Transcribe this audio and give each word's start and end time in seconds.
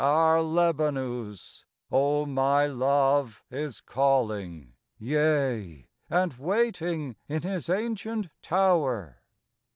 Our 0.03 0.41
Lebanus, 0.41 1.63
O 1.91 2.25
my 2.25 2.65
Love, 2.65 3.43
is 3.51 3.81
calling. 3.81 4.73
Yea, 4.97 5.89
and 6.09 6.33
waiting 6.39 7.17
in 7.29 7.43
his 7.43 7.69
ancient 7.69 8.29
Tower. 8.41 9.21